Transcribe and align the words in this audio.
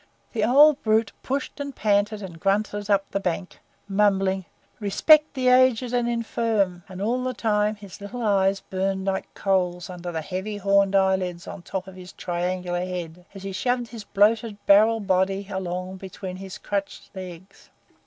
The 0.33 0.43
old 0.43 0.81
brute 0.81 1.11
pushed 1.21 1.59
and 1.59 1.75
panted 1.75 2.23
and 2.23 2.39
grunted 2.39 2.89
up 2.89 3.05
the 3.11 3.19
bank, 3.19 3.59
mumbling, 3.87 4.45
"Respect 4.79 5.35
the 5.35 5.47
aged 5.49 5.93
and 5.93 6.09
infirm!" 6.09 6.81
and 6.89 6.99
all 7.03 7.23
the 7.23 7.35
time 7.35 7.75
his 7.75 8.01
little 8.01 8.23
eyes 8.23 8.61
burned 8.61 9.05
like 9.05 9.31
coals 9.35 9.91
under 9.91 10.11
the 10.11 10.21
heavy, 10.21 10.57
horny 10.57 10.97
eyelids 10.97 11.45
on 11.47 11.59
the 11.59 11.65
top 11.69 11.85
of 11.87 11.93
his 11.95 12.13
triangular 12.13 12.83
head, 12.83 13.25
as 13.35 13.43
he 13.43 13.51
shoved 13.51 13.89
his 13.89 14.03
bloated 14.03 14.57
barrel 14.65 15.01
body 15.01 15.47
along 15.49 15.97
between 15.97 16.37
his 16.37 16.57
crutched 16.57 17.15
legs. 17.15 17.69